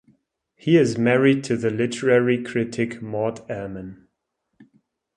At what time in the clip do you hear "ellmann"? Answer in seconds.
3.47-4.07